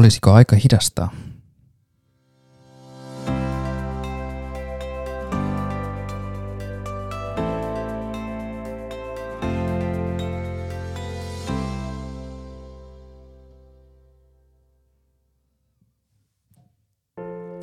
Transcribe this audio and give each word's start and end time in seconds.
Olisiko 0.00 0.32
aika 0.32 0.56
hidastaa? 0.56 1.10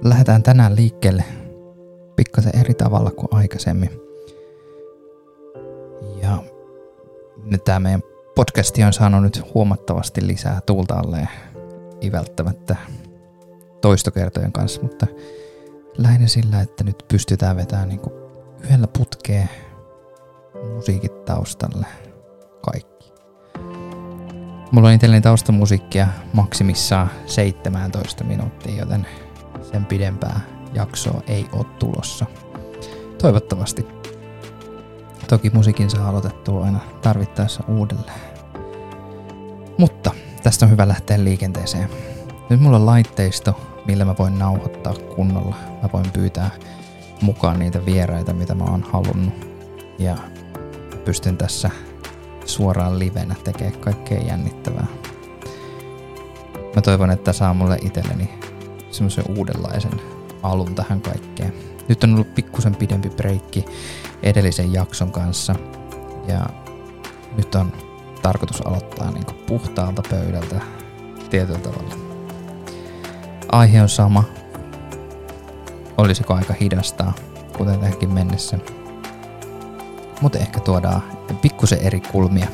Lähdetään 0.04 0.44
tänään 0.44 0.76
liikkeelle 0.76 1.24
pikkasen 2.16 2.60
eri 2.60 2.74
tavalla 2.74 3.12
kuin 3.12 3.28
aikaisemmin. 3.32 3.90
Ja 6.22 6.44
nyt 7.44 7.64
tämä 7.64 7.80
meidän 7.80 8.02
podcasti 8.36 8.84
on 8.84 8.94
saanut 8.94 9.22
nyt 9.22 9.54
huomattavasti 9.54 10.28
lisää 10.28 10.62
tuulta 10.66 10.96
alle. 10.96 11.28
Ei 12.01 12.11
välttämättä 12.11 12.75
toistokertojen 13.82 14.51
kanssa, 14.51 14.82
mutta 14.82 15.07
lähinnä 15.97 16.28
sillä, 16.28 16.61
että 16.61 16.83
nyt 16.83 17.05
pystytään 17.07 17.57
vetämään 17.57 17.89
niin 17.89 18.01
yhdellä 18.64 18.88
putkeen 18.88 19.50
musiikit 20.75 21.25
taustalle 21.25 21.86
kaikki. 22.61 23.14
Mulla 24.71 24.88
on 24.88 24.93
itselleni 24.93 25.21
taustamusiikkia 25.21 26.07
maksimissaan 26.33 27.10
17 27.25 28.24
minuuttia, 28.24 28.75
joten 28.75 29.07
sen 29.71 29.86
pidempää 29.86 30.39
jaksoa 30.74 31.21
ei 31.27 31.46
ole 31.54 31.66
tulossa. 31.79 32.25
Toivottavasti. 33.22 33.88
Toki 35.30 35.50
musiikin 35.53 35.89
saa 35.89 36.09
aloitettua 36.09 36.66
aina 36.66 36.80
tarvittaessa 37.02 37.64
uudelleen. 37.67 38.22
Mutta 39.77 40.11
tästä 40.47 40.66
on 40.66 40.72
hyvä 40.72 40.88
lähteä 40.88 41.23
liikenteeseen. 41.23 41.89
Nyt 42.50 42.59
mulla 42.59 42.78
on 42.78 42.86
laitteisto, 42.86 43.61
millä 43.85 44.05
mä 44.05 44.16
voin 44.19 44.39
nauhoittaa 44.39 44.94
kunnolla. 44.94 45.55
Mä 45.83 45.89
voin 45.94 46.11
pyytää 46.13 46.49
mukaan 47.22 47.59
niitä 47.59 47.85
vieraita, 47.85 48.33
mitä 48.33 48.55
mä 48.55 48.63
oon 48.63 48.83
halunnut. 48.83 49.33
Ja 49.99 50.17
pystyn 51.05 51.38
tässä 51.38 51.69
suoraan 52.45 52.99
livenä 52.99 53.35
tekemään 53.44 53.80
kaikkea 53.80 54.22
jännittävää. 54.22 54.88
Mä 56.75 56.81
toivon, 56.81 57.11
että 57.11 57.33
saa 57.33 57.53
mulle 57.53 57.77
itselleni 57.81 58.39
semmoisen 58.91 59.25
uudenlaisen 59.38 60.02
alun 60.44 60.75
tähän 60.75 61.02
kaikkeen. 61.02 61.53
Nyt 61.88 62.03
on 62.03 62.13
ollut 62.13 62.35
pikkusen 62.35 62.75
pidempi 62.75 63.09
breikki 63.09 63.66
edellisen 64.23 64.73
jakson 64.73 65.11
kanssa 65.11 65.55
ja 66.27 66.45
nyt 67.38 67.55
on 67.55 67.86
tarkoitus 68.21 68.61
aloittaa 68.61 69.11
niin 69.11 69.25
puhtaalta 69.47 70.01
pöydältä 70.09 70.61
tietyllä 71.29 71.59
tavalla. 71.59 71.95
Aihe 73.51 73.81
on 73.81 73.89
sama. 73.89 74.23
Olisiko 75.97 76.33
aika 76.33 76.53
hidastaa, 76.53 77.13
kuten 77.57 77.79
tähänkin 77.79 78.13
mennessä. 78.13 78.59
Mutta 80.21 80.39
ehkä 80.39 80.59
tuodaan 80.59 81.03
pikkusen 81.41 81.79
eri 81.79 81.99
kulmia, 81.99 82.47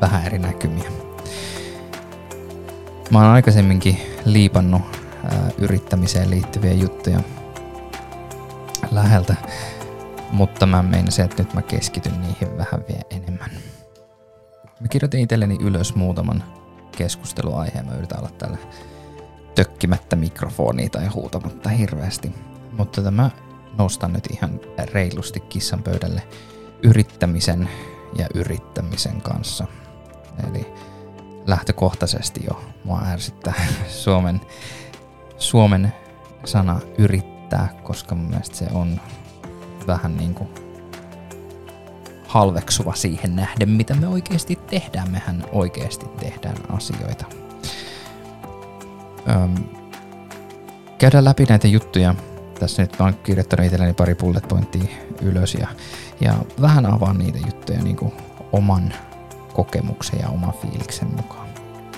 vähän 0.00 0.26
eri 0.26 0.38
näkymiä. 0.38 0.90
Mä 3.10 3.18
oon 3.18 3.30
aikaisemminkin 3.30 4.00
liipannut 4.24 4.82
ää, 5.24 5.50
yrittämiseen 5.58 6.30
liittyviä 6.30 6.72
juttuja 6.72 7.20
läheltä, 8.90 9.36
mutta 10.32 10.66
mä 10.66 10.82
meinasin, 10.82 11.24
että 11.24 11.42
nyt 11.42 11.54
mä 11.54 11.62
keskityn 11.62 12.20
niihin 12.20 12.58
vähän 12.58 12.84
vielä 12.88 13.02
enemmän. 13.10 13.50
Mä 14.80 14.88
kirjoitin 14.88 15.20
itselleni 15.20 15.58
ylös 15.60 15.94
muutaman 15.94 16.44
keskusteluaiheen. 16.96 17.86
Mä 17.86 17.94
yritän 17.94 18.18
olla 18.18 18.30
tällä 18.38 18.58
tökkimättä 19.54 20.16
mikrofonia 20.16 20.88
tai 20.90 21.06
huutamatta 21.06 21.70
hirveästi. 21.70 22.32
Mutta 22.72 23.02
tämä 23.02 23.30
nostan 23.78 24.12
nyt 24.12 24.26
ihan 24.32 24.60
reilusti 24.92 25.40
kissan 25.40 25.82
pöydälle 25.82 26.22
yrittämisen 26.82 27.68
ja 28.18 28.26
yrittämisen 28.34 29.22
kanssa. 29.22 29.66
Eli 30.50 30.66
lähtökohtaisesti 31.46 32.44
jo 32.44 32.64
mua 32.84 33.02
ärsyttää 33.06 33.66
Suomen, 33.88 34.40
Suomen 35.38 35.92
sana 36.44 36.80
yrittää, 36.98 37.80
koska 37.82 38.14
mun 38.14 38.30
mielestä 38.30 38.56
se 38.56 38.66
on 38.72 39.00
vähän 39.86 40.16
niin 40.16 40.34
kuin 40.34 40.65
halveksuva 42.36 42.94
siihen 42.94 43.36
nähden, 43.36 43.68
mitä 43.68 43.94
me 43.94 44.08
oikeasti 44.08 44.56
tehdään. 44.56 45.10
Mehän 45.10 45.44
oikeasti 45.52 46.06
tehdään 46.20 46.56
asioita. 46.68 47.24
Öm, 49.30 49.54
käydään 50.98 51.24
läpi 51.24 51.44
näitä 51.44 51.68
juttuja. 51.68 52.14
Tässä 52.60 52.82
nyt 52.82 52.98
mä 52.98 53.04
oon 53.04 53.14
kirjoittanut 53.14 53.66
itselleni 53.66 53.92
pari 53.92 54.14
bullet 54.14 54.48
pointtia 54.48 54.84
ylös 55.22 55.54
ja, 55.54 55.68
ja 56.20 56.34
vähän 56.60 56.86
avaan 56.86 57.18
niitä 57.18 57.38
juttuja 57.38 57.82
niin 57.82 57.96
kuin 57.96 58.12
oman 58.52 58.94
kokemuksen 59.52 60.20
ja 60.20 60.28
oman 60.28 60.54
fiiliksen 60.62 61.08
mukaan. 61.16 61.48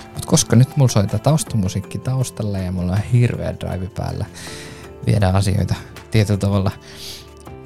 Mutta 0.03 0.27
koska 0.27 0.55
nyt 0.55 0.77
mulla 0.77 0.91
soi 0.91 1.07
taustamusiikki 1.07 1.97
taustalla 1.97 2.57
ja 2.57 2.71
mulla 2.71 2.91
on 2.91 3.01
hirveä 3.13 3.53
drive 3.59 3.89
päällä 3.89 4.25
viedä 5.05 5.27
asioita 5.27 5.75
tietyllä 6.11 6.39
tavalla 6.39 6.71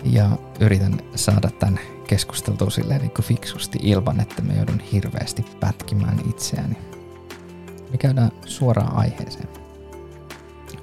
ja 0.04 0.30
yritän 0.60 1.02
saada 1.16 1.50
tämän 1.60 1.80
keskusteltua 2.08 2.70
silleen 2.70 3.02
niin 3.02 3.12
kuin 3.12 3.26
fiksusti 3.26 3.80
ilman, 3.82 4.20
että 4.20 4.42
mä 4.42 4.54
joudun 4.54 4.80
hirveästi 4.80 5.46
pätkimään 5.60 6.20
itseäni. 6.30 6.78
Me 7.92 7.98
käydään 7.98 8.32
suoraan 8.46 8.96
aiheeseen. 8.96 9.48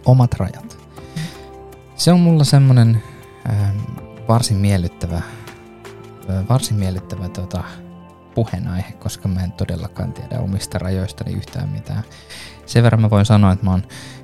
Omat 0.05 0.35
rajat. 0.35 0.79
Se 1.97 2.13
on 2.13 2.21
mulla 2.21 2.45
semmonen 2.45 3.03
äh, 3.51 3.75
varsin 4.29 4.57
miellyttävä, 4.57 5.17
äh, 5.17 6.49
varsin 6.49 6.77
miellyttävä 6.77 7.29
tota, 7.29 7.65
puheenaihe, 8.35 8.93
koska 8.93 9.29
mä 9.29 9.45
en 9.45 9.53
todellakaan 9.53 10.13
tiedä 10.13 10.41
omista 10.41 10.79
rajoistani 10.79 11.33
yhtään 11.33 11.69
mitään. 11.69 12.03
Sen 12.67 12.83
verran 12.83 13.01
mä 13.01 13.11
voin 13.11 13.27
sanoa, 13.27 13.53
että 13.53 13.65
mä 13.65 13.71
oon 13.71 13.83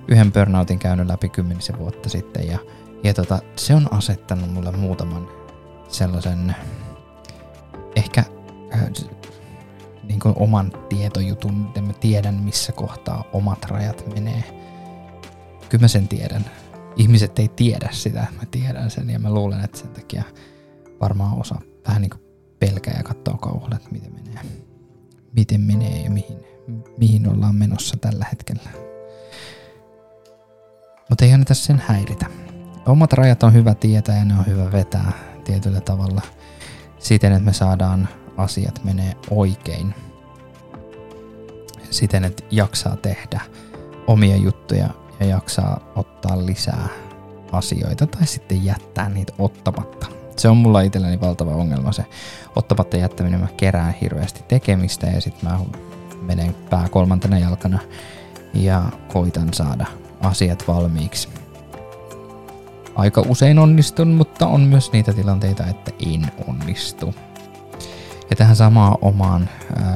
yhden 0.08 0.32
burnoutin 0.32 0.78
käynyt 0.78 1.06
läpi 1.06 1.28
kymmenisen 1.28 1.78
vuotta 1.78 2.08
sitten 2.08 2.46
ja, 2.46 2.58
ja 3.04 3.14
tota, 3.14 3.38
se 3.56 3.74
on 3.74 3.92
asettanut 3.92 4.52
mulle 4.52 4.72
muutaman 4.72 5.28
sellaisen 5.88 6.56
ehkä 7.96 8.24
äh, 8.74 8.80
niin 10.08 10.20
kuin 10.20 10.34
oman 10.38 10.72
tietojutun, 10.88 11.64
että 11.66 11.80
mä 11.80 11.92
tiedän 11.92 12.34
missä 12.34 12.72
kohtaa 12.72 13.24
omat 13.32 13.64
rajat 13.64 14.14
menee. 14.14 14.44
Kyllä 15.68 15.82
mä 15.82 15.88
sen 15.88 16.08
tiedän. 16.08 16.44
Ihmiset 16.96 17.38
ei 17.38 17.48
tiedä 17.48 17.88
sitä, 17.92 18.26
mä 18.36 18.42
tiedän 18.50 18.90
sen 18.90 19.10
ja 19.10 19.18
mä 19.18 19.30
luulen, 19.30 19.64
että 19.64 19.78
sen 19.78 19.88
takia 19.88 20.22
varmaan 21.00 21.40
osa 21.40 21.54
vähän 21.86 22.02
niin 22.02 22.10
kuin 22.10 22.22
pelkää 22.58 22.94
ja 22.96 23.02
katsoo 23.02 23.36
kauhulla, 23.36 23.76
että 23.76 23.88
miten 23.90 24.12
menee. 24.12 24.42
Miten 25.36 25.60
menee 25.60 26.02
ja 26.02 26.10
mihin, 26.10 26.36
mihin 26.98 27.28
ollaan 27.28 27.54
menossa 27.54 27.96
tällä 28.00 28.26
hetkellä. 28.30 28.70
Mutta 31.08 31.24
ei 31.24 31.32
anneta 31.32 31.54
sen 31.54 31.82
häiritä. 31.86 32.26
Omat 32.86 33.12
rajat 33.12 33.42
on 33.42 33.52
hyvä 33.52 33.74
tietää 33.74 34.18
ja 34.18 34.24
ne 34.24 34.34
on 34.38 34.46
hyvä 34.46 34.72
vetää 34.72 35.12
tietyllä 35.44 35.80
tavalla– 35.80 36.22
siten, 36.98 37.32
että 37.32 37.44
me 37.44 37.52
saadaan 37.52 38.08
asiat 38.36 38.84
menee 38.84 39.16
oikein. 39.30 39.94
Siten, 41.90 42.24
että 42.24 42.42
jaksaa 42.50 42.96
tehdä 42.96 43.40
omia 44.06 44.36
juttuja 44.36 44.88
ja 45.20 45.26
jaksaa 45.26 45.92
ottaa 45.96 46.46
lisää 46.46 46.88
asioita 47.52 48.06
tai 48.06 48.26
sitten 48.26 48.64
jättää 48.64 49.08
niitä 49.08 49.32
ottamatta. 49.38 50.06
Se 50.36 50.48
on 50.48 50.56
mulla 50.56 50.80
itselläni 50.80 51.20
valtava 51.20 51.50
ongelma 51.50 51.92
se 51.92 52.04
ottamatta 52.56 52.96
jättäminen. 52.96 53.40
Mä 53.40 53.48
kerään 53.56 53.94
hirveästi 54.00 54.42
tekemistä 54.48 55.06
ja 55.06 55.20
sitten 55.20 55.50
mä 55.50 55.58
menen 56.20 56.54
pää 56.70 56.88
kolmantena 56.88 57.38
jalkana 57.38 57.78
ja 58.54 58.82
koitan 59.12 59.54
saada 59.54 59.87
asiat 60.20 60.69
valmiiksi 60.69 61.28
aika 62.96 63.22
usein 63.28 63.58
onnistun, 63.58 64.08
mutta 64.08 64.46
on 64.46 64.60
myös 64.60 64.93
niitä 64.93 65.12
tilanteita, 65.12 65.66
että 65.66 65.90
en 66.06 66.26
onnistu. 66.48 67.14
Ja 68.31 68.37
tähän 68.37 68.56
samaan 68.56 68.98
omaan 69.02 69.48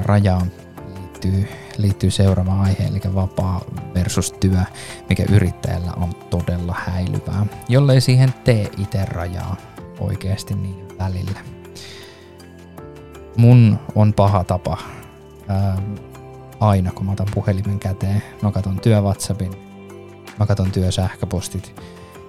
rajaan 0.03 0.53
liittyy, 0.97 1.49
liittyy 1.79 2.11
seuraava 2.11 2.61
aihe, 2.61 2.85
eli 2.85 3.01
vapaa 3.15 3.61
versus 3.95 4.33
työ, 4.33 4.61
mikä 5.09 5.25
yrittäjällä 5.31 5.93
on 5.97 6.15
todella 6.31 6.77
häilyvää, 6.87 7.47
jollei 7.69 8.01
siihen 8.01 8.35
tee 8.45 8.71
itse 8.79 9.05
rajaa 9.05 9.57
oikeasti 10.01 10.55
niin 10.55 10.89
välillä. 10.99 11.41
Mun 13.37 13.79
on 13.95 14.13
paha 14.13 14.45
tapa 14.45 14.79
ää, 15.49 15.79
aina, 16.61 16.93
kun 16.93 17.07
mä 17.07 17.13
otan 17.13 17.29
puhelimen 17.35 17.79
käteen, 17.79 18.23
mä 18.43 18.53
katon 18.53 18.81
työ-WhatsAppin, 18.81 19.53
mä 20.39 20.47
katon 20.47 20.73
työsähköpostit, 20.73 21.81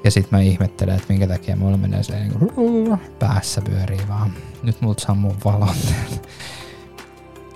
ja 0.03 0.11
sit 0.11 0.31
mä 0.31 0.39
ihmettelen, 0.39 0.95
että 0.95 1.07
minkä 1.09 1.27
takia 1.27 1.55
mulla 1.55 1.77
menee 1.77 2.03
se 2.03 2.19
niin 2.19 2.99
päässä 3.19 3.61
pyörii 3.61 4.07
vaan. 4.07 4.31
Nyt 4.63 4.81
mut 4.81 4.99
sammuu 4.99 5.35
valot. 5.45 5.93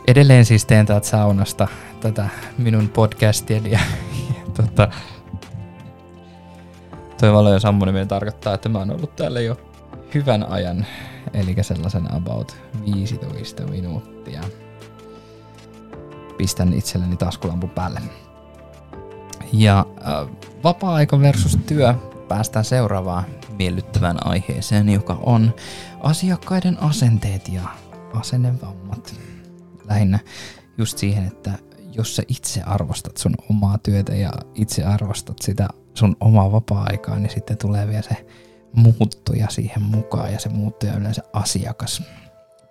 Edelleen 0.08 0.46
siis 0.46 0.66
teen 0.66 0.86
täältä 0.86 1.08
saunasta 1.08 1.68
tätä 2.00 2.30
minun 2.58 2.90
podcastia 2.90 3.62
ja 3.66 3.80
tota, 4.54 4.88
toi 7.20 7.34
valojen 7.34 7.60
sammuniminen 7.60 8.08
tarkoittaa, 8.08 8.54
että 8.54 8.70
mä 8.70 8.80
oon 8.80 8.92
ollut 8.92 9.16
täällä 9.16 9.42
jo 9.42 9.58
hyvän 10.14 10.50
ajan, 10.50 10.86
eli 11.34 11.56
sellaisen 11.62 12.14
about 12.14 12.58
15 12.96 13.64
minuuttia. 13.64 14.42
Pistän 16.38 16.74
itselleni 16.74 17.18
taskulampun 17.18 17.70
päälle. 17.70 18.02
Ja 19.54 19.86
äh, 20.08 20.28
vapaa-aika 20.64 21.20
versus 21.20 21.58
työ 21.68 21.96
päästään 22.28 22.66
seuraavaan 22.66 23.26
miellyttävään 23.60 24.28
aiheeseen, 24.28 24.90
joka 24.90 25.20
on 25.24 25.54
asiakkaiden 26.00 26.84
asenteet 26.84 27.48
ja 27.48 27.62
asennevammat. 28.14 29.16
Lähinnä 29.86 30.20
just 30.78 30.98
siihen, 30.98 31.26
että 31.26 31.52
jos 31.92 32.16
sä 32.16 32.24
itse 32.28 32.62
arvostat 32.62 33.18
sun 33.18 33.36
omaa 33.50 33.78
työtä 33.78 34.16
ja 34.16 34.32
itse 34.56 34.84
arvostat 34.84 35.42
sitä 35.42 35.68
sun 35.94 36.16
omaa 36.20 36.52
vapaa-aikaa, 36.52 37.20
niin 37.20 37.30
sitten 37.30 37.58
tulee 37.58 37.88
vielä 37.88 38.02
se 38.02 38.26
muuttuja 38.74 39.48
siihen 39.50 39.84
mukaan 39.84 40.34
ja 40.34 40.40
se 40.40 40.50
muuttuja 40.50 40.94
yleensä 40.94 41.24
asiakas. 41.34 42.04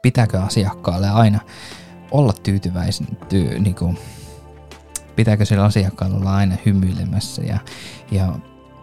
Pitääkö 0.02 0.42
asiakkaalle 0.42 1.08
aina 1.08 1.40
olla 2.10 2.32
tyytyväisen, 2.32 3.06
työ, 3.28 3.58
niin 3.58 3.74
kuin, 3.74 3.98
pitääkö 5.16 5.44
sillä 5.44 5.64
asiakkaalla 5.64 6.16
olla 6.16 6.36
aina 6.36 6.56
hymyilemässä 6.66 7.42
ja, 7.42 7.58
ja 8.10 8.34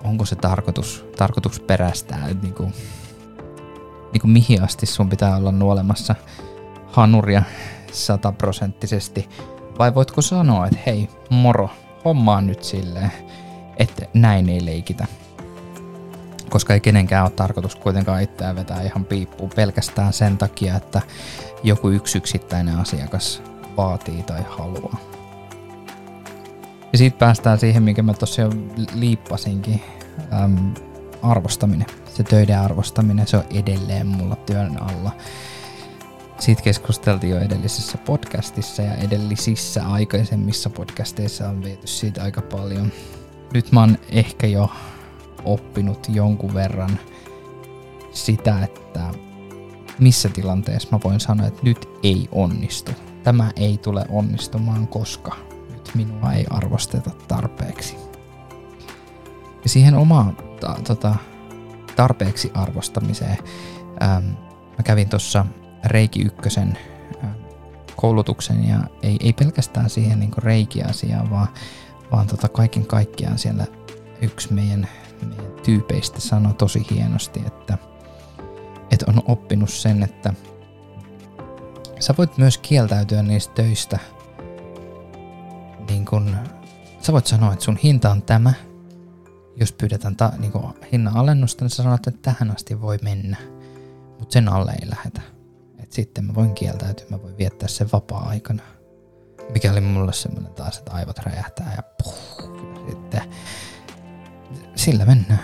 onko 0.03 0.25
se 0.25 0.35
tarkoitus, 0.35 1.05
tarkoitus 1.17 1.59
perästää, 1.59 2.27
että 2.27 2.43
niin 2.43 2.53
kuin, 2.53 2.73
niin 4.13 4.21
kuin 4.21 4.31
mihin 4.31 4.63
asti 4.63 4.85
sun 4.85 5.09
pitää 5.09 5.35
olla 5.35 5.51
nuolemassa 5.51 6.15
hanuria 6.91 7.43
sataprosenttisesti, 7.91 9.29
vai 9.79 9.95
voitko 9.95 10.21
sanoa, 10.21 10.65
että 10.65 10.79
hei, 10.85 11.09
moro, 11.29 11.69
hommaa 12.05 12.41
nyt 12.41 12.63
silleen, 12.63 13.11
että 13.77 14.05
näin 14.13 14.49
ei 14.49 14.65
leikitä. 14.65 15.07
Koska 16.49 16.73
ei 16.73 16.79
kenenkään 16.79 17.23
ole 17.23 17.31
tarkoitus 17.31 17.75
kuitenkaan 17.75 18.21
itseään 18.21 18.55
vetää 18.55 18.81
ihan 18.81 19.05
piippuun 19.05 19.49
pelkästään 19.55 20.13
sen 20.13 20.37
takia, 20.37 20.77
että 20.77 21.01
joku 21.63 21.89
yksi 21.89 22.17
yksittäinen 22.17 22.77
asiakas 22.77 23.41
vaatii 23.77 24.23
tai 24.23 24.41
haluaa. 24.49 24.97
Ja 26.91 26.97
siitä 26.97 27.17
päästään 27.17 27.59
siihen, 27.59 27.83
minkä 27.83 28.03
mä 28.03 28.13
tosiaan 28.13 28.71
liippasinkin, 28.93 29.81
äm, 30.43 30.73
arvostaminen. 31.21 31.87
Se 32.15 32.23
töiden 32.23 32.59
arvostaminen, 32.59 33.27
se 33.27 33.37
on 33.37 33.43
edelleen 33.49 34.07
mulla 34.07 34.35
työn 34.35 34.81
alla. 34.81 35.11
Siitä 36.39 36.61
keskusteltiin 36.61 37.31
jo 37.31 37.39
edellisessä 37.39 37.97
podcastissa 37.97 38.81
ja 38.81 38.95
edellisissä 38.95 39.87
aikaisemmissa 39.87 40.69
podcasteissa 40.69 41.49
on 41.49 41.63
viety 41.63 41.87
siitä 41.87 42.23
aika 42.23 42.41
paljon. 42.41 42.91
Nyt 43.53 43.71
mä 43.71 43.79
oon 43.79 43.97
ehkä 44.09 44.47
jo 44.47 44.69
oppinut 45.45 46.07
jonkun 46.09 46.53
verran 46.53 46.99
sitä, 48.11 48.63
että 48.63 49.09
missä 49.99 50.29
tilanteessa 50.29 50.89
mä 50.91 50.99
voin 51.03 51.19
sanoa, 51.19 51.47
että 51.47 51.61
nyt 51.63 51.89
ei 52.03 52.29
onnistu. 52.31 52.91
Tämä 53.23 53.51
ei 53.55 53.77
tule 53.77 54.05
onnistumaan, 54.09 54.87
koska 54.87 55.50
nyt 55.95 56.07
minua 56.07 56.33
ei 56.33 56.45
arvosteta 56.49 57.11
tarpeeksi. 57.27 57.95
Ja 59.63 59.69
siihen 59.69 59.95
omaan 59.95 60.37
ta, 60.59 60.75
tota, 60.87 61.15
tarpeeksi 61.95 62.51
arvostamiseen 62.53 63.37
ähm, 64.03 64.25
mä 64.77 64.83
kävin 64.83 65.09
tuossa 65.09 65.45
Reiki 65.85 66.21
Ykkösen 66.21 66.77
ähm, 67.23 67.31
koulutuksen 67.95 68.67
ja 68.67 68.79
ei, 69.01 69.17
ei 69.19 69.33
pelkästään 69.33 69.89
siihen 69.89 70.19
niin 70.19 70.31
Reiki-asiaan, 70.37 71.29
vaan, 71.29 71.47
vaan 72.11 72.27
tota 72.27 72.47
kaiken 72.47 72.85
kaikkiaan 72.85 73.37
siellä 73.37 73.65
yksi 74.21 74.53
meidän, 74.53 74.87
meidän 75.21 75.45
tyypeistä 75.63 76.21
sanoi 76.21 76.53
tosi 76.53 76.85
hienosti, 76.91 77.41
että, 77.47 77.77
että 78.91 79.05
on 79.07 79.23
oppinut 79.27 79.69
sen, 79.69 80.03
että 80.03 80.33
sä 81.99 82.13
voit 82.17 82.37
myös 82.37 82.57
kieltäytyä 82.57 83.23
niistä 83.23 83.53
töistä. 83.53 83.99
Kun, 86.11 86.35
sä 87.01 87.13
voit 87.13 87.27
sanoa, 87.27 87.53
että 87.53 87.65
sun 87.65 87.77
hinta 87.77 88.11
on 88.11 88.21
tämä. 88.21 88.53
Jos 89.55 89.71
pyydetään 89.71 90.15
ta, 90.15 90.31
niin 90.37 90.51
hinnan 90.91 91.17
alennusta, 91.17 91.65
niin 91.65 91.69
sä 91.69 91.83
sanot, 91.83 92.07
että 92.07 92.19
tähän 92.21 92.51
asti 92.51 92.81
voi 92.81 92.97
mennä. 93.01 93.37
Mutta 94.19 94.33
sen 94.33 94.49
alle 94.49 94.71
ei 94.71 94.89
lähetä. 94.89 95.21
Et 95.79 95.91
sitten 95.91 96.25
mä 96.25 96.35
voin 96.35 96.53
kieltäytyä, 96.53 97.05
mä 97.09 97.21
voin 97.23 97.37
viettää 97.37 97.67
sen 97.67 97.89
vapaa-aikana. 97.93 98.63
Mikä 99.53 99.71
oli 99.71 99.81
mulle 99.81 100.13
semmoinen 100.13 100.53
taas, 100.53 100.77
että 100.77 100.91
aivot 100.91 101.19
räjähtää 101.19 101.73
ja 101.77 101.83
puh, 102.03 102.15
sitten 102.89 103.21
sillä 104.75 105.05
mennään. 105.05 105.43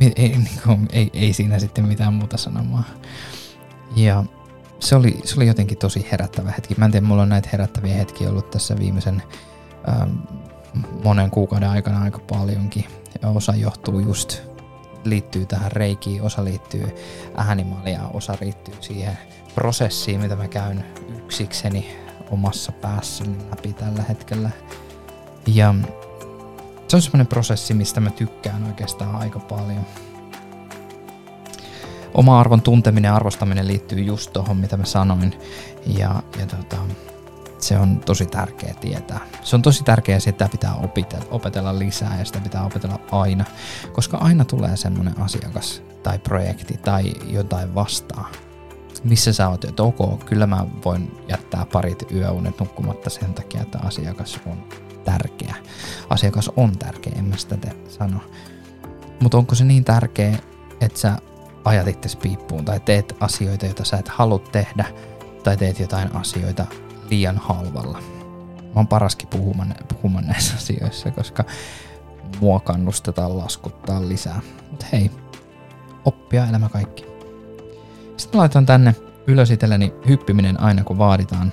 Ei, 0.00 0.28
niin 0.38 0.60
kuin, 0.64 0.88
ei, 0.92 1.10
ei 1.12 1.32
siinä 1.32 1.58
sitten 1.58 1.84
mitään 1.84 2.14
muuta 2.14 2.36
sanomaa. 2.36 2.84
Ja 3.96 4.24
se 4.80 4.96
oli, 4.96 5.20
se 5.24 5.36
oli 5.36 5.46
jotenkin 5.46 5.78
tosi 5.78 6.08
herättävä 6.12 6.50
hetki. 6.50 6.74
Mä 6.78 6.84
en 6.84 6.90
tiedä, 6.90 7.06
mulla 7.06 7.22
on 7.22 7.28
näitä 7.28 7.48
herättäviä 7.52 7.94
hetkiä 7.94 8.28
ollut 8.28 8.50
tässä 8.50 8.78
viimeisen 8.78 9.22
ähm, 9.88 10.10
monen 11.04 11.30
kuukauden 11.30 11.68
aikana 11.68 12.02
aika 12.02 12.18
paljonkin. 12.18 12.84
Ja 13.22 13.28
osa 13.28 13.54
johtuu 13.54 14.00
just, 14.00 14.42
liittyy 15.04 15.46
tähän 15.46 15.72
reikiin, 15.72 16.22
osa 16.22 16.44
liittyy 16.44 16.94
äänimalia, 17.36 18.00
osa 18.12 18.36
liittyy 18.40 18.74
siihen 18.80 19.18
prosessiin, 19.54 20.20
mitä 20.20 20.36
mä 20.36 20.48
käyn 20.48 20.84
yksikseni 21.16 21.96
omassa 22.30 22.72
päässäni 22.72 23.36
läpi 23.50 23.72
tällä 23.72 24.02
hetkellä. 24.02 24.50
Ja 25.46 25.74
se 26.88 26.96
on 26.96 27.02
semmoinen 27.02 27.26
prosessi, 27.26 27.74
mistä 27.74 28.00
mä 28.00 28.10
tykkään 28.10 28.64
oikeastaan 28.64 29.16
aika 29.16 29.38
paljon. 29.38 29.86
Oma 32.16 32.40
arvon 32.40 32.62
tunteminen 32.62 33.08
ja 33.08 33.16
arvostaminen 33.16 33.66
liittyy 33.66 34.00
just 34.00 34.32
tuohon, 34.32 34.56
mitä 34.56 34.76
mä 34.76 34.84
sanoin. 34.84 35.34
Ja, 35.86 36.22
ja 36.38 36.46
tota, 36.46 36.76
se 37.58 37.78
on 37.78 38.00
tosi 38.00 38.26
tärkeä 38.26 38.74
tietää. 38.80 39.20
Se 39.42 39.56
on 39.56 39.62
tosi 39.62 39.84
tärkeää, 39.84 40.16
että 40.16 40.24
sitä 40.30 40.48
pitää 40.48 40.74
opetella, 40.74 41.26
opetella 41.30 41.78
lisää 41.78 42.18
ja 42.18 42.24
sitä 42.24 42.40
pitää 42.40 42.64
opetella 42.64 43.00
aina, 43.10 43.44
koska 43.92 44.16
aina 44.16 44.44
tulee 44.44 44.76
semmoinen 44.76 45.20
asiakas 45.20 45.82
tai 46.02 46.18
projekti 46.18 46.76
tai 46.76 47.12
jotain 47.26 47.74
vastaan, 47.74 48.32
missä 49.04 49.32
sä 49.32 49.48
oot, 49.48 49.64
että 49.64 49.82
ok, 49.82 50.24
kyllä 50.24 50.46
mä 50.46 50.66
voin 50.84 51.16
jättää 51.28 51.66
parit 51.72 52.12
yöunet 52.12 52.60
nukkumatta 52.60 53.10
sen 53.10 53.34
takia, 53.34 53.62
että 53.62 53.78
asiakas 53.78 54.40
on 54.46 54.64
tärkeä. 55.04 55.54
Asiakas 56.10 56.50
on 56.56 56.78
tärkeä, 56.78 57.12
en 57.18 57.24
mä 57.24 57.36
sitä 57.36 57.56
te 57.56 57.72
sano. 57.88 58.20
Mutta 59.20 59.38
onko 59.38 59.54
se 59.54 59.64
niin 59.64 59.84
tärkeä, 59.84 60.38
että 60.80 60.98
sä 60.98 61.18
ajat 61.66 61.88
itse 61.88 62.18
piippuun 62.18 62.64
tai 62.64 62.80
teet 62.80 63.16
asioita, 63.20 63.66
joita 63.66 63.84
sä 63.84 63.96
et 63.96 64.08
halua 64.08 64.38
tehdä 64.38 64.84
tai 65.44 65.56
teet 65.56 65.80
jotain 65.80 66.16
asioita 66.16 66.66
liian 67.10 67.38
halvalla. 67.38 67.98
Mä 68.62 68.72
oon 68.76 68.88
paraskin 68.88 69.28
puhumaan, 69.28 69.74
puhumaan 69.94 70.26
näissä 70.26 70.56
asioissa, 70.60 71.10
koska 71.10 71.44
mua 72.40 72.60
kannustetaan 72.60 73.38
laskuttaa 73.38 74.08
lisää. 74.08 74.40
Mutta 74.70 74.86
hei, 74.92 75.10
oppia 76.04 76.46
elämä 76.46 76.68
kaikki. 76.68 77.06
Sitten 78.16 78.40
laitan 78.40 78.66
tänne 78.66 78.94
ylös 79.26 79.50
itselleni 79.50 79.92
hyppiminen 80.08 80.60
aina 80.60 80.84
kun 80.84 80.98
vaaditaan 80.98 81.52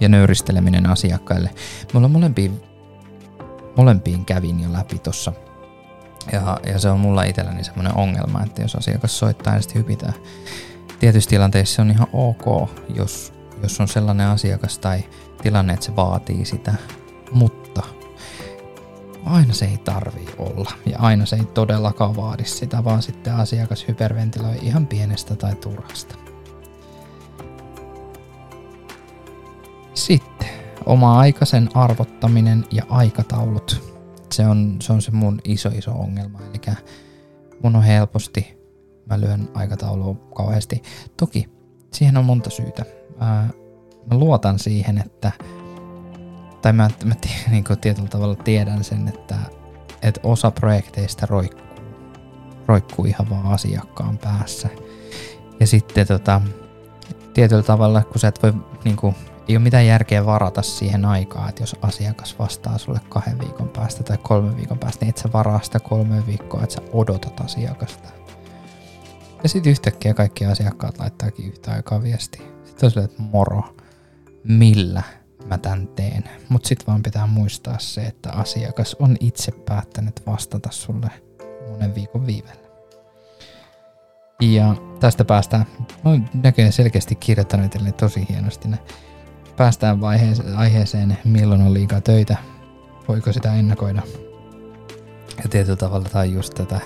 ja 0.00 0.08
nöyristeleminen 0.08 0.86
asiakkaille. 0.86 1.50
Mulla 1.92 2.08
molempiin, 2.08 2.62
molempiin 3.76 4.24
kävin 4.24 4.60
jo 4.60 4.72
läpi 4.72 4.98
tossa. 4.98 5.32
Ja, 6.32 6.58
ja 6.66 6.78
se 6.78 6.90
on 6.90 7.00
mulla 7.00 7.22
itselläni 7.22 7.64
semmoinen 7.64 7.96
ongelma, 7.96 8.42
että 8.42 8.62
jos 8.62 8.74
asiakas 8.74 9.18
soittaa, 9.18 9.52
niin 9.52 9.62
sitten 9.62 9.82
hypitään. 9.82 10.14
Tietyissä 11.00 11.30
tilanteissa 11.30 11.82
on 11.82 11.90
ihan 11.90 12.06
ok, 12.12 12.70
jos, 12.94 13.32
jos 13.62 13.80
on 13.80 13.88
sellainen 13.88 14.26
asiakas 14.26 14.78
tai 14.78 15.04
tilanne, 15.42 15.72
että 15.72 15.86
se 15.86 15.96
vaatii 15.96 16.44
sitä. 16.44 16.74
Mutta 17.32 17.82
aina 19.24 19.54
se 19.54 19.64
ei 19.64 19.78
tarvii 19.78 20.28
olla. 20.38 20.70
Ja 20.86 20.98
aina 20.98 21.26
se 21.26 21.36
ei 21.36 21.44
todellakaan 21.44 22.16
vaadi 22.16 22.44
sitä, 22.44 22.84
vaan 22.84 23.02
sitten 23.02 23.34
asiakas 23.34 23.88
hyperventiloi 23.88 24.58
ihan 24.62 24.86
pienestä 24.86 25.36
tai 25.36 25.54
turhasta. 25.54 26.14
Sitten 29.94 30.48
oma 30.86 31.18
aikaisen 31.18 31.68
arvottaminen 31.74 32.64
ja 32.70 32.82
aikataulut. 32.88 33.91
Se 34.32 34.46
on, 34.46 34.76
se 34.80 34.92
on 34.92 35.02
se 35.02 35.10
mun 35.10 35.40
iso 35.44 35.68
iso 35.68 35.92
ongelma. 35.92 36.40
Eli 36.40 36.76
mun 37.62 37.76
on 37.76 37.82
helposti, 37.82 38.58
mä 39.06 39.20
lyön 39.20 39.48
aikataulua 39.54 40.14
kauheasti. 40.34 40.82
Toki 41.16 41.48
siihen 41.92 42.16
on 42.16 42.24
monta 42.24 42.50
syytä. 42.50 42.84
Ää, 43.18 43.48
mä 44.10 44.18
luotan 44.18 44.58
siihen, 44.58 44.98
että 44.98 45.32
tai 46.62 46.72
mä, 46.72 46.90
mä 47.04 47.14
niin 47.50 47.64
tietyllä 47.80 48.08
tavalla 48.08 48.34
tiedän 48.34 48.84
sen, 48.84 49.08
että, 49.08 49.36
että 50.02 50.20
osa 50.22 50.50
projekteista 50.50 51.26
roikkuu, 51.26 51.66
roikkuu 52.66 53.04
ihan 53.04 53.30
vaan 53.30 53.46
asiakkaan 53.46 54.18
päässä. 54.18 54.68
Ja 55.60 55.66
sitten 55.66 56.06
tota, 56.06 56.40
tietyllä 57.34 57.62
tavalla, 57.62 58.02
kun 58.02 58.20
sä 58.20 58.28
et 58.28 58.42
voi 58.42 58.52
niin 58.84 58.96
kuin, 58.96 59.14
ei 59.48 59.56
ole 59.56 59.62
mitään 59.62 59.86
järkeä 59.86 60.26
varata 60.26 60.62
siihen 60.62 61.04
aikaa, 61.04 61.48
että 61.48 61.62
jos 61.62 61.76
asiakas 61.82 62.38
vastaa 62.38 62.78
sulle 62.78 63.00
kahden 63.08 63.38
viikon 63.38 63.68
päästä 63.68 64.02
tai 64.02 64.18
kolmen 64.22 64.56
viikon 64.56 64.78
päästä, 64.78 65.04
niin 65.04 65.10
et 65.10 65.18
sä 65.18 65.28
varaa 65.32 65.60
sitä 65.62 65.80
kolme 65.80 66.26
viikkoa, 66.26 66.62
että 66.62 66.74
sä 66.74 66.82
odotat 66.92 67.40
asiakasta. 67.40 68.08
Ja 69.42 69.48
sitten 69.48 69.70
yhtäkkiä 69.70 70.14
kaikki 70.14 70.46
asiakkaat 70.46 70.98
laittaakin 70.98 71.48
yhtä 71.48 71.72
aikaa 71.72 72.02
viestiä. 72.02 72.42
Sitten 72.64 72.86
on 72.86 72.90
silleen, 72.90 73.10
että 73.10 73.22
moro, 73.22 73.62
millä 74.44 75.02
mä 75.46 75.58
tän 75.58 75.88
teen. 75.88 76.24
Mutta 76.48 76.68
sitten 76.68 76.86
vaan 76.86 77.02
pitää 77.02 77.26
muistaa 77.26 77.78
se, 77.78 78.00
että 78.00 78.32
asiakas 78.32 78.96
on 78.98 79.16
itse 79.20 79.52
päättänyt 79.52 80.22
vastata 80.26 80.68
sulle 80.72 81.10
monen 81.70 81.94
viikon 81.94 82.26
viivellä. 82.26 82.62
Ja 84.40 84.74
tästä 85.00 85.24
päästään, 85.24 85.66
mä 86.04 86.10
näköjään 86.42 86.72
selkeästi 86.72 87.14
kirjoittanut 87.14 87.72
tosi 87.96 88.26
hienosti 88.28 88.68
ne. 88.68 88.78
Päästään 89.56 90.00
vaiheeseen, 90.00 90.56
aiheeseen, 90.56 91.18
milloin 91.24 91.62
on 91.62 91.74
liikaa 91.74 92.00
töitä, 92.00 92.36
voiko 93.08 93.32
sitä 93.32 93.54
ennakoida. 93.54 94.02
Ja 95.42 95.48
tietyllä 95.48 95.76
tavalla 95.76 96.08
tai 96.08 96.32
just 96.32 96.54
tätä 96.54 96.80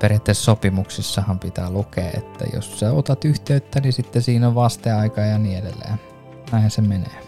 periaatteessa 0.00 0.44
sopimuksissahan 0.44 1.38
pitää 1.38 1.70
lukea, 1.70 2.10
että 2.14 2.44
jos 2.54 2.80
sä 2.80 2.92
otat 2.92 3.24
yhteyttä, 3.24 3.80
niin 3.80 3.92
sitten 3.92 4.22
siinä 4.22 4.48
on 4.48 4.54
vasteaika 4.54 5.20
ja 5.20 5.38
niin 5.38 5.58
edelleen. 5.58 6.00
Näin 6.52 6.70
se 6.70 6.82
menee. 6.82 7.20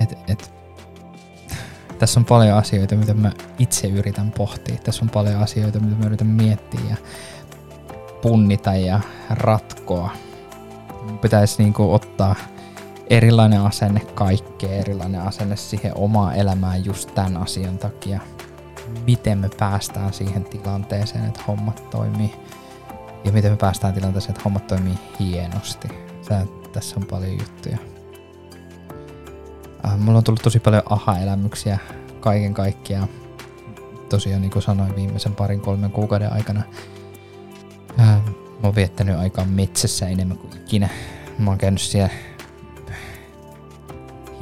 Et, 0.00 0.18
et, 0.28 0.54
tässä 1.98 2.20
on 2.20 2.24
paljon 2.24 2.58
asioita, 2.58 2.94
mitä 2.94 3.14
mä 3.14 3.32
itse 3.58 3.88
yritän 3.88 4.32
pohtia. 4.32 4.76
Tässä 4.84 5.04
on 5.04 5.10
paljon 5.10 5.40
asioita, 5.42 5.80
mitä 5.80 5.96
mä 5.96 6.06
yritän 6.06 6.26
miettiä 6.26 6.80
ja 6.90 6.96
punnita 8.22 8.74
ja 8.74 9.00
ratkoa. 9.30 10.10
Pitäisi 11.20 11.62
niinku 11.62 11.94
ottaa 11.94 12.34
erilainen 13.10 13.60
asenne 13.60 14.00
kaikkeen, 14.00 14.80
erilainen 14.80 15.20
asenne 15.20 15.56
siihen 15.56 15.92
omaan 15.94 16.34
elämään 16.34 16.84
just 16.84 17.14
tämän 17.14 17.36
asian 17.36 17.78
takia. 17.78 18.20
Miten 19.06 19.38
me 19.38 19.48
päästään 19.58 20.12
siihen 20.12 20.44
tilanteeseen, 20.44 21.24
että 21.24 21.40
hommat 21.48 21.90
toimii. 21.90 22.34
Ja 23.24 23.32
miten 23.32 23.52
me 23.52 23.56
päästään 23.56 23.94
tilanteeseen, 23.94 24.30
että 24.30 24.42
hommat 24.44 24.66
toimii 24.66 24.98
hienosti. 25.20 25.88
Sä, 26.28 26.46
tässä 26.72 26.96
on 26.96 27.06
paljon 27.06 27.38
juttuja. 27.38 27.78
Äh, 29.86 29.98
mulla 29.98 30.18
on 30.18 30.24
tullut 30.24 30.42
tosi 30.42 30.60
paljon 30.60 30.82
aha-elämyksiä 30.90 31.78
kaiken 32.20 32.54
kaikkiaan. 32.54 33.08
Tosiaan 34.08 34.40
niin 34.40 34.50
kuin 34.50 34.62
sanoin 34.62 34.96
viimeisen 34.96 35.34
parin 35.34 35.60
kolmen 35.60 35.90
kuukauden 35.90 36.32
aikana. 36.32 36.62
Äh, 38.00 38.06
mä 38.36 38.62
oon 38.62 38.74
viettänyt 38.74 39.18
aikaa 39.18 39.44
metsässä 39.44 40.08
enemmän 40.08 40.38
kuin 40.38 40.52
ikinä. 40.56 40.88
Mä 41.38 41.50
oon 41.50 41.58
käynyt 41.58 41.80
siellä 41.80 42.10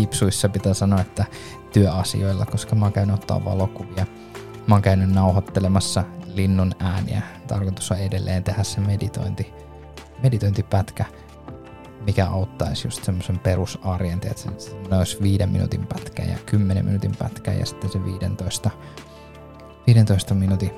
hipsuissa 0.00 0.48
pitää 0.48 0.74
sanoa, 0.74 1.00
että 1.00 1.24
työasioilla, 1.72 2.46
koska 2.46 2.76
mä 2.76 2.84
oon 2.84 2.92
käynyt 2.92 3.14
ottaa 3.14 3.44
valokuvia. 3.44 4.06
Mä 4.66 4.74
oon 4.74 4.82
käynyt 4.82 5.10
nauhoittelemassa 5.10 6.04
linnun 6.26 6.72
ääniä. 6.78 7.22
Tarkoitus 7.46 7.90
on 7.90 7.98
edelleen 7.98 8.44
tehdä 8.44 8.62
se 8.62 8.80
meditointi, 8.80 9.52
meditointipätkä, 10.22 11.04
mikä 12.06 12.26
auttaisi 12.26 12.86
just 12.86 13.04
semmoisen 13.04 13.38
perusarjen, 13.38 14.20
että 14.24 14.42
se 14.58 14.76
olisi 14.98 15.22
viiden 15.22 15.48
minuutin 15.48 15.86
pätkä 15.86 16.22
ja 16.22 16.38
kymmenen 16.46 16.84
minuutin 16.84 17.16
pätkä 17.18 17.52
ja 17.52 17.66
sitten 17.66 17.90
se 17.90 18.04
15, 18.04 18.70
15 19.86 20.34
minuutin 20.34 20.70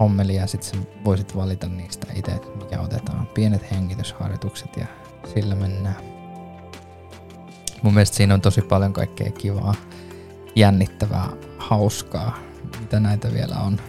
hommeli 0.00 0.34
ja 0.34 0.46
sitten 0.46 0.86
voisit 1.04 1.36
valita 1.36 1.68
niistä 1.68 2.06
itse, 2.14 2.40
mikä 2.62 2.80
otetaan. 2.80 3.26
Pienet 3.26 3.70
hengitysharjoitukset 3.70 4.76
ja 4.76 4.86
sillä 5.34 5.54
mennään. 5.54 6.15
Mun 7.82 7.94
mielestä 7.94 8.16
siinä 8.16 8.34
on 8.34 8.40
tosi 8.40 8.62
paljon 8.62 8.92
kaikkea 8.92 9.32
kivaa, 9.32 9.74
jännittävää, 10.56 11.28
hauskaa, 11.58 12.38
mitä 12.80 13.00
näitä 13.00 13.32
vielä 13.32 13.56
on. 13.56 13.80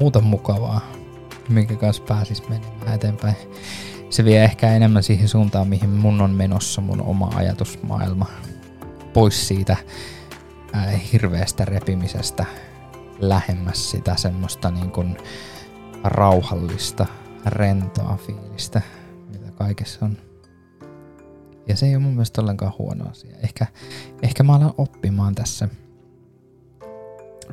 Muuta 0.00 0.20
mukavaa, 0.20 0.80
minkä 1.48 1.76
kanssa 1.76 2.02
pääsis 2.02 2.48
menemään 2.48 2.94
eteenpäin. 2.94 3.36
Se 4.10 4.24
vie 4.24 4.44
ehkä 4.44 4.72
enemmän 4.72 5.02
siihen 5.02 5.28
suuntaan, 5.28 5.68
mihin 5.68 5.90
mun 5.90 6.20
on 6.20 6.30
menossa 6.30 6.80
mun 6.80 7.02
oma 7.02 7.30
ajatusmaailma. 7.34 8.26
Pois 9.12 9.48
siitä 9.48 9.76
hirveästä 11.12 11.64
repimisestä 11.64 12.44
lähemmäs 13.18 13.90
sitä 13.90 14.16
semmoista 14.16 14.70
niin 14.70 14.90
kuin 14.90 15.16
rauhallista, 16.04 17.06
rentoa 17.46 18.18
fiilistä, 18.26 18.82
mitä 19.32 19.50
kaikessa 19.50 20.04
on. 20.04 20.16
Ja 21.68 21.76
se 21.76 21.86
ei 21.86 21.94
ole 21.94 22.02
mun 22.02 22.12
mielestä 22.12 22.40
ollenkaan 22.40 22.72
huono 22.78 23.10
asia. 23.10 23.36
Ehkä, 23.42 23.66
ehkä 24.22 24.42
mä 24.42 24.54
alan 24.54 24.74
oppimaan 24.78 25.34
tässä. 25.34 25.68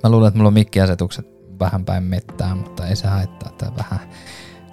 Mä 0.04 0.10
luulen, 0.10 0.28
että 0.28 0.38
mulla 0.38 0.48
on 0.48 0.54
mikkiasetukset 0.54 1.28
vähän 1.60 1.86
päin 1.86 2.04
mettää, 2.04 2.56
mutta 2.56 2.88
ei 2.88 2.96
se 2.96 3.08
haittaa, 3.08 3.50
että 3.50 3.72
vähän 3.78 4.00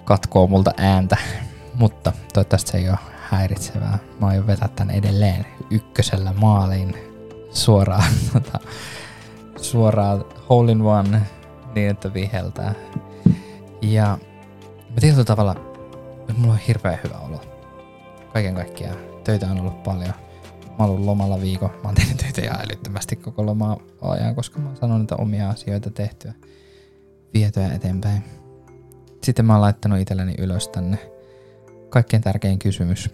katkoo 0.05 0.47
multa 0.47 0.73
ääntä. 0.77 1.17
Mutta 1.75 2.13
toivottavasti 2.35 2.71
se 2.71 2.79
ei 2.79 2.89
ole 2.89 2.99
häiritsevää. 3.31 3.99
Mä 4.21 4.27
aion 4.27 4.47
vetää 4.47 4.69
tän 4.69 4.91
edelleen 4.91 5.47
ykkösellä 5.71 6.33
maaliin 6.33 6.95
suoraan, 7.51 8.13
tota, 8.33 8.59
suoraan 9.57 10.25
hole 10.49 10.73
in 10.73 10.83
one 10.83 11.23
niin, 11.75 11.91
että 11.91 12.15
viheltää. 12.15 12.75
Ja 13.83 14.19
mä 14.91 15.01
tietyllä 15.01 15.25
tavalla, 15.25 15.55
mulla 16.37 16.53
on 16.53 16.59
hirveän 16.59 16.99
hyvä 17.05 17.19
olo. 17.19 17.41
Kaiken 18.33 18.55
kaikkiaan 18.55 19.08
töitä 19.29 19.51
on 19.51 19.61
ollut 19.61 19.83
paljon. 19.83 20.15
Mä 20.65 20.75
oon 20.79 20.91
ollut 20.91 21.05
lomalla 21.05 21.41
viikon. 21.41 21.71
Mä 21.71 21.83
oon 21.85 21.95
tehnyt 21.95 22.17
töitä 22.17 22.43
ihan 22.43 22.61
älyttömästi 22.61 23.17
koko 23.17 23.47
lomaa 23.47 23.77
ajan, 24.01 24.35
koska 24.35 24.59
mä 24.59 24.69
oon 24.69 24.77
sanonut 24.77 25.01
niitä 25.01 25.17
omia 25.17 25.51
asioita 25.51 25.91
tehtyä, 25.91 26.35
vietyä 27.35 27.69
eteenpäin. 27.75 28.25
Sitten 29.23 29.45
mä 29.45 29.53
oon 29.53 29.61
laittanut 29.61 29.99
itselleni 29.99 30.35
ylös 30.39 30.69
tänne 30.69 30.99
kaikkein 31.89 32.23
tärkein 32.23 32.59
kysymys, 32.59 33.11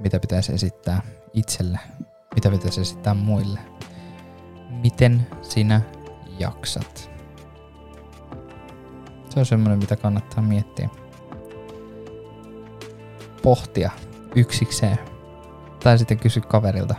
mitä 0.00 0.20
pitäisi 0.20 0.52
esittää 0.52 1.02
itselle, 1.32 1.78
mitä 2.34 2.50
pitäisi 2.50 2.80
esittää 2.80 3.14
muille. 3.14 3.60
Miten 4.70 5.26
sinä 5.42 5.80
jaksat? 6.38 7.10
Se 9.28 9.40
on 9.40 9.46
semmoinen, 9.46 9.78
mitä 9.78 9.96
kannattaa 9.96 10.44
miettiä. 10.44 10.88
Pohtia 13.42 13.90
yksikseen. 14.34 14.98
Tai 15.82 15.98
sitten 15.98 16.18
kysy 16.18 16.40
kaverilta, 16.40 16.94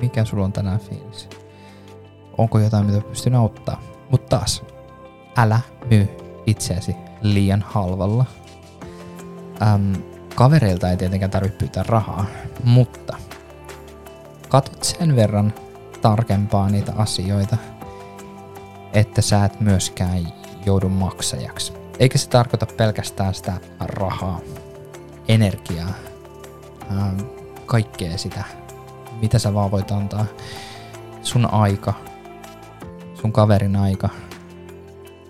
mikä 0.00 0.24
sulla 0.24 0.44
on 0.44 0.52
tänään 0.52 0.80
fiilis. 0.80 1.28
Onko 2.38 2.58
jotain, 2.58 2.86
mitä 2.86 3.00
pystyn 3.00 3.34
auttaa. 3.34 3.80
Mutta 4.10 4.38
taas, 4.38 4.62
älä 5.36 5.60
myy 5.90 6.08
itseäsi 6.46 6.96
liian 7.22 7.62
halvalla. 7.62 8.24
Ähm, 9.62 9.92
kavereilta 10.34 10.90
ei 10.90 10.96
tietenkään 10.96 11.30
tarvitse 11.30 11.58
pyytää 11.58 11.82
rahaa, 11.82 12.24
mutta 12.64 13.16
katot 14.48 14.84
sen 14.84 15.16
verran 15.16 15.54
tarkempaa 16.02 16.70
niitä 16.70 16.92
asioita, 16.96 17.56
että 18.92 19.22
sä 19.22 19.44
et 19.44 19.60
myöskään 19.60 20.32
joudu 20.66 20.88
maksajaksi. 20.88 21.72
Eikä 21.98 22.18
se 22.18 22.28
tarkoita 22.28 22.66
pelkästään 22.66 23.34
sitä 23.34 23.52
rahaa, 23.80 24.40
energiaa, 25.28 25.94
ähm, 26.90 27.20
kaikkea 27.66 28.18
sitä, 28.18 28.44
mitä 29.20 29.38
sä 29.38 29.54
vaan 29.54 29.70
voit 29.70 29.90
antaa. 29.90 30.26
Sun 31.22 31.54
aika, 31.54 31.94
sun 33.14 33.32
kaverin 33.32 33.76
aika, 33.76 34.08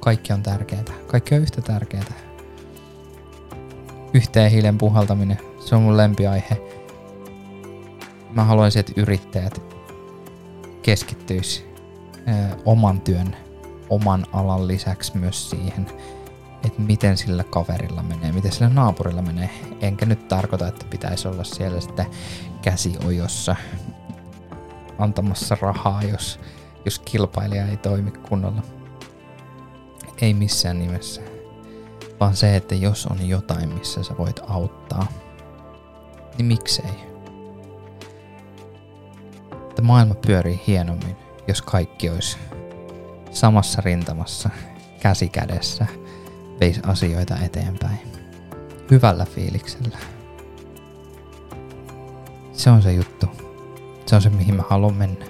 kaikki 0.01 0.33
on 0.33 0.43
tärkeää. 0.43 0.85
Kaikki 1.07 1.35
on 1.35 1.41
yhtä 1.41 1.63
tärkeää. 1.63 2.05
Yhteen 4.15 4.51
hiilen 4.51 4.79
puhaltaminen, 4.79 5.39
se 5.61 5.75
on 5.75 5.83
mun 5.83 5.97
lempiaihe. 5.97 6.63
Mä 8.31 8.45
haluaisin, 8.45 8.81
että 8.81 8.93
yrittäjät 8.97 9.63
keskittyisi 10.83 11.75
oman 12.65 13.01
työn, 13.01 13.37
oman 13.91 14.27
alan 14.33 14.67
lisäksi 14.69 15.19
myös 15.19 15.51
siihen, 15.51 15.87
että 16.65 16.83
miten 16.83 17.17
sillä 17.17 17.45
kaverilla 17.45 18.03
menee, 18.03 18.33
miten 18.33 18.53
sillä 18.53 18.69
naapurilla 18.69 19.23
menee. 19.23 19.51
Enkä 19.81 20.07
nyt 20.07 20.29
tarkoita, 20.29 20.69
että 20.69 20.87
pitäisi 20.91 21.29
olla 21.29 21.45
siellä 21.45 21.81
sitten 21.81 22.07
käsiojossa 22.63 23.57
antamassa 24.99 25.57
rahaa, 25.61 26.03
jos, 26.03 26.41
jos 26.85 26.99
kilpailija 26.99 27.67
ei 27.67 27.77
toimi 27.77 28.11
kunnolla. 28.11 28.63
Ei 30.21 30.35
missään 30.35 30.79
nimessä. 30.79 31.23
Vaan 32.21 32.37
se, 32.37 32.57
että 32.57 32.75
jos 32.75 33.07
on 33.07 33.29
jotain, 33.29 33.75
missä 33.75 34.03
sä 34.03 34.15
voit 34.19 34.41
auttaa, 34.49 35.07
niin 36.39 36.47
miksei? 36.47 37.15
Että 39.53 39.83
maailma 39.83 40.15
pyörii 40.15 40.61
hienommin, 40.67 41.17
jos 41.49 41.63
kaikki 41.63 42.11
olisi 42.11 42.37
samassa 43.31 43.81
rintamassa, 43.81 44.51
käsi 45.01 45.29
kädessä– 45.29 45.87
veisi 46.61 46.81
asioita 46.87 47.37
eteenpäin. 47.39 47.99
Hyvällä 48.91 49.25
fiiliksellä. 49.25 49.99
Se 52.53 52.71
on 52.71 52.83
se 52.83 52.93
juttu. 52.93 53.27
Se 54.07 54.17
on 54.17 54.23
se, 54.23 54.31
mihin 54.31 54.55
mä 54.55 54.63
haluan 54.69 54.95
mennä. 54.95 55.27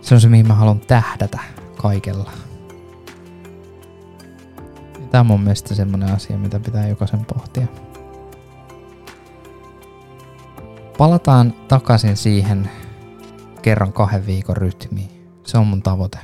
Se 0.00 0.14
on 0.14 0.20
se, 0.20 0.28
mihin 0.28 0.46
mä 0.46 0.54
haluan 0.54 0.80
tähdätä 0.80 1.38
kaikella. 1.76 2.30
Tämä 5.10 5.20
on 5.20 5.26
mun 5.26 5.40
mielestä 5.40 5.74
semmonen 5.74 6.14
asia, 6.14 6.38
mitä 6.38 6.60
pitää 6.60 6.88
jokaisen 6.88 7.24
pohtia. 7.24 7.66
Palataan 10.98 11.54
takaisin 11.68 12.16
siihen 12.16 12.70
kerran 13.62 13.92
kahden 13.92 14.26
viikon 14.26 14.56
rytmiin. 14.56 15.30
Se 15.44 15.58
on 15.58 15.66
mun 15.66 15.82
tavoite. 15.82 16.18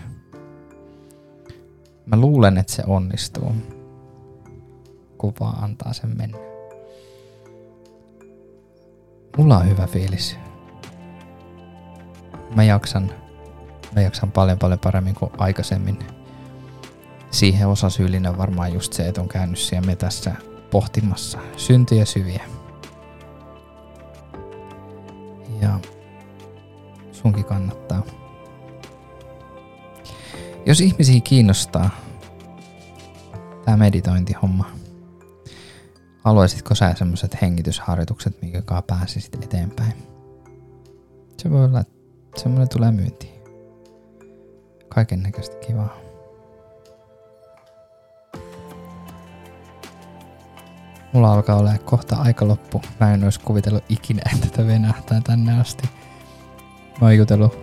Mä 2.07 2.16
luulen, 2.16 2.59
että 2.59 2.73
se 2.73 2.83
onnistuu, 2.87 3.52
kun 5.26 5.35
vaan 5.47 5.64
antaa 5.64 5.92
sen 5.92 6.16
mennä. 6.16 6.38
Mulla 9.37 9.59
on 9.59 9.68
hyvä 9.68 9.87
fiilis. 9.87 10.37
Mä 12.54 12.64
jaksan, 12.64 13.12
mä 13.95 14.02
jaksan 14.02 14.33
paljon 14.33 14.59
paljon 14.59 14.78
paremmin 14.78 15.14
kuin 15.14 15.30
aikaisemmin. 15.38 15.99
Siihen 17.30 17.68
osa 17.68 17.90
syyllinen 17.90 18.38
varmaan 18.38 18.73
just 18.73 18.92
se, 18.92 19.09
että 19.09 19.21
on 19.21 19.28
käynyt 19.28 19.59
siellä 19.59 19.87
metässä 19.87 20.35
pohtimassa 20.71 21.38
syntiä 21.56 22.04
syviä. 22.04 22.42
Ja 25.61 25.80
sunkin 27.12 27.45
kannattaa. 27.45 28.02
Jos 30.66 30.80
ihmisiä 30.80 31.21
kiinnostaa 31.21 31.90
tämä 33.64 33.76
meditointihomma, 33.76 34.71
haluaisitko 36.26 36.75
sä 36.75 36.95
semmoiset 36.99 37.42
hengitysharjoitukset, 37.42 38.42
minkä 38.42 38.62
pääsisit 38.87 39.45
eteenpäin? 39.45 39.92
Se 41.38 41.50
voi 41.50 41.64
olla, 41.64 41.80
että 41.80 41.95
semmoinen 42.37 42.68
tulee 42.68 42.92
myyntiin. 42.92 43.42
Kaiken 44.88 45.23
näköistä 45.23 45.56
kivaa. 45.66 45.97
Mulla 51.12 51.33
alkaa 51.33 51.56
olla 51.56 51.78
kohta 51.85 52.16
aika 52.16 52.49
loppu. 52.49 52.83
Mä 53.00 53.14
en 53.14 53.25
olisi 53.25 53.40
kuvitellut 53.40 53.85
ikinä, 53.88 54.23
että 54.35 54.47
tätä 54.47 54.66
venähtää 54.66 55.21
tänne 55.21 55.61
asti. 55.61 55.88
Mä 57.00 57.06
oon 57.06 57.16
jutellut 57.16 57.59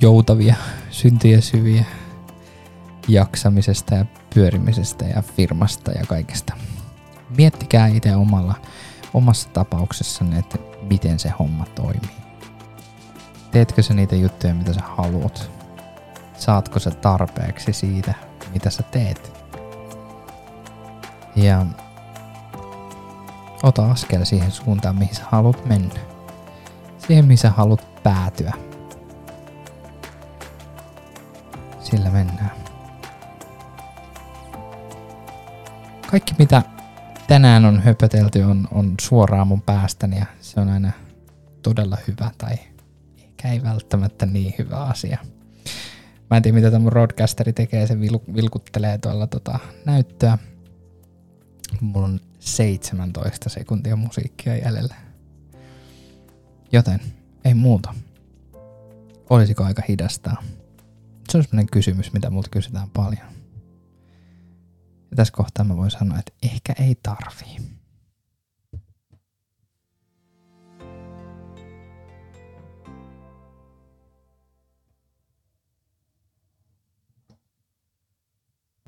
joutavia, 0.00 0.56
syntiä 0.90 1.40
syviä 1.40 1.84
jaksamisesta 3.08 3.94
ja 3.94 4.06
pyörimisestä 4.34 5.04
ja 5.04 5.22
firmasta 5.22 5.92
ja 5.92 6.06
kaikesta. 6.06 6.65
Miettikää 7.36 7.86
itse 7.86 8.16
omalla, 8.16 8.54
omassa 9.14 9.48
tapauksessanne, 9.48 10.38
että 10.38 10.58
miten 10.90 11.18
se 11.18 11.32
homma 11.38 11.64
toimii. 11.74 12.16
Teetkö 13.50 13.82
sä 13.82 13.94
niitä 13.94 14.16
juttuja, 14.16 14.54
mitä 14.54 14.72
sä 14.72 14.80
haluat? 14.96 15.50
Saatko 16.38 16.78
sä 16.78 16.90
tarpeeksi 16.90 17.72
siitä, 17.72 18.14
mitä 18.52 18.70
sä 18.70 18.82
teet? 18.82 19.32
Ja 21.36 21.66
ota 23.62 23.90
askel 23.90 24.24
siihen 24.24 24.52
suuntaan, 24.52 24.96
mihin 24.96 25.14
sä 25.14 25.22
haluat 25.30 25.66
mennä. 25.66 26.00
Siihen, 26.98 27.24
mihin 27.24 27.38
sä 27.38 27.50
haluat 27.50 28.02
päätyä. 28.02 28.52
Sillä 31.80 32.10
mennään. 32.10 32.52
Kaikki 36.10 36.34
mitä 36.38 36.62
tänään 37.28 37.64
on 37.64 37.82
höpötelty 37.82 38.42
on, 38.42 38.68
on 38.72 38.94
suoraan 39.00 39.48
mun 39.48 39.62
päästäni 39.62 40.18
ja 40.18 40.26
se 40.40 40.60
on 40.60 40.68
aina 40.68 40.92
todella 41.62 41.96
hyvä 42.08 42.30
tai 42.38 42.54
ehkä 43.18 43.52
ei 43.52 43.62
välttämättä 43.62 44.26
niin 44.26 44.54
hyvä 44.58 44.76
asia. 44.76 45.18
Mä 46.30 46.36
en 46.36 46.42
tiedä 46.42 46.54
mitä 46.54 46.70
tämä 46.70 46.82
mun 46.82 46.92
roadcasteri 46.92 47.52
tekee, 47.52 47.86
se 47.86 48.00
vil, 48.00 48.18
vilkuttelee 48.34 48.98
tuolla 48.98 49.26
tota 49.26 49.58
näyttöä. 49.84 50.38
Mulla 51.80 52.06
on 52.06 52.20
17 52.38 53.48
sekuntia 53.48 53.96
musiikkia 53.96 54.56
jäljellä. 54.56 54.94
Joten 56.72 57.00
ei 57.44 57.54
muuta. 57.54 57.94
Olisiko 59.30 59.64
aika 59.64 59.82
hidastaa? 59.88 60.42
Se 61.28 61.38
on 61.38 61.44
sellainen 61.44 61.70
kysymys, 61.72 62.12
mitä 62.12 62.30
multa 62.30 62.48
kysytään 62.50 62.90
paljon. 62.90 63.35
Ja 65.10 65.16
tässä 65.16 65.32
kohtaa 65.36 65.64
mä 65.64 65.76
voin 65.76 65.90
sanoa, 65.90 66.18
että 66.18 66.32
ehkä 66.42 66.74
ei 66.78 66.94
tarvii. 67.02 67.75